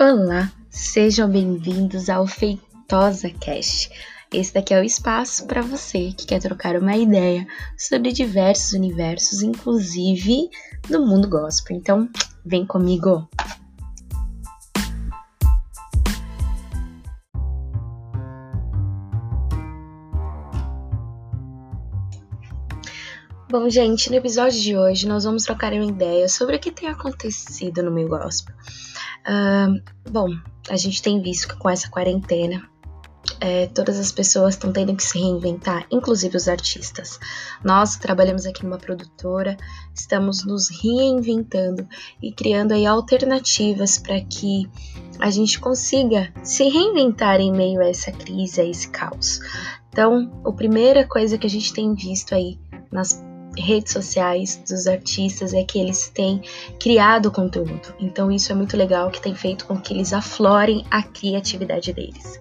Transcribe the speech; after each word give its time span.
Olá, 0.00 0.52
sejam 0.70 1.28
bem-vindos 1.28 2.08
ao 2.08 2.24
Feitosa 2.24 3.30
Cast. 3.30 3.90
Esse 4.32 4.54
daqui 4.54 4.72
é 4.72 4.80
o 4.80 4.84
espaço 4.84 5.44
para 5.44 5.60
você 5.60 6.12
que 6.12 6.24
quer 6.24 6.40
trocar 6.40 6.76
uma 6.76 6.96
ideia 6.96 7.44
sobre 7.76 8.12
diversos 8.12 8.74
universos, 8.74 9.42
inclusive 9.42 10.50
do 10.88 11.04
mundo 11.04 11.28
gospel. 11.28 11.76
Então, 11.76 12.08
vem 12.46 12.64
comigo. 12.64 13.28
Bom, 23.50 23.70
gente, 23.70 24.10
no 24.10 24.16
episódio 24.16 24.60
de 24.60 24.76
hoje 24.76 25.08
nós 25.08 25.24
vamos 25.24 25.44
trocar 25.44 25.72
uma 25.72 25.86
ideia 25.86 26.28
sobre 26.28 26.56
o 26.56 26.60
que 26.60 26.70
tem 26.70 26.86
acontecido 26.86 27.82
no 27.82 27.90
meio 27.90 28.06
gospel. 28.06 28.54
Uh, 29.26 29.82
bom, 30.10 30.28
a 30.68 30.76
gente 30.76 31.00
tem 31.00 31.22
visto 31.22 31.48
que 31.48 31.56
com 31.56 31.70
essa 31.70 31.88
quarentena 31.88 32.62
é, 33.40 33.66
todas 33.68 33.98
as 33.98 34.12
pessoas 34.12 34.52
estão 34.52 34.70
tendo 34.70 34.94
que 34.94 35.02
se 35.02 35.18
reinventar, 35.18 35.86
inclusive 35.90 36.36
os 36.36 36.46
artistas. 36.46 37.18
Nós 37.64 37.96
trabalhamos 37.96 38.44
aqui 38.44 38.64
numa 38.64 38.76
produtora, 38.76 39.56
estamos 39.94 40.44
nos 40.44 40.68
reinventando 40.68 41.88
e 42.22 42.30
criando 42.32 42.72
aí 42.72 42.84
alternativas 42.84 43.96
para 43.96 44.20
que 44.20 44.68
a 45.18 45.30
gente 45.30 45.58
consiga 45.58 46.30
se 46.42 46.68
reinventar 46.68 47.40
em 47.40 47.50
meio 47.50 47.80
a 47.80 47.88
essa 47.88 48.12
crise, 48.12 48.60
a 48.60 48.64
esse 48.64 48.88
caos. 48.90 49.40
Então, 49.88 50.42
a 50.44 50.52
primeira 50.52 51.06
coisa 51.06 51.38
que 51.38 51.46
a 51.46 51.50
gente 51.50 51.72
tem 51.72 51.94
visto 51.94 52.34
aí 52.34 52.58
nas 52.92 53.26
redes 53.60 53.92
sociais 53.92 54.62
dos 54.68 54.86
artistas 54.86 55.52
é 55.52 55.64
que 55.64 55.78
eles 55.78 56.08
têm 56.08 56.42
criado 56.80 57.30
conteúdo. 57.30 57.94
Então 57.98 58.30
isso 58.30 58.52
é 58.52 58.54
muito 58.54 58.76
legal 58.76 59.10
que 59.10 59.20
tem 59.20 59.34
feito 59.34 59.66
com 59.66 59.78
que 59.80 59.92
eles 59.92 60.12
aflorem 60.12 60.84
a 60.90 61.02
criatividade 61.02 61.92
deles. 61.92 62.40